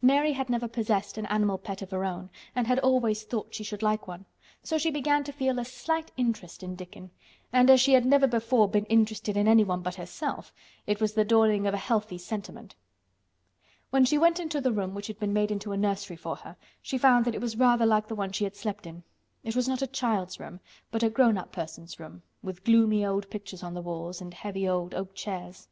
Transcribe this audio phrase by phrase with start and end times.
[0.00, 3.62] Mary had never possessed an animal pet of her own and had always thought she
[3.62, 4.24] should like one.
[4.62, 7.10] So she began to feel a slight interest in Dickon,
[7.52, 10.50] and as she had never before been interested in anyone but herself,
[10.86, 12.74] it was the dawning of a healthy sentiment.
[13.90, 16.56] When she went into the room which had been made into a nursery for her,
[16.80, 19.02] she found that it was rather like the one she had slept in.
[19.44, 20.58] It was not a child's room,
[20.90, 24.66] but a grown up person's room, with gloomy old pictures on the walls and heavy
[24.66, 25.68] old oak chairs.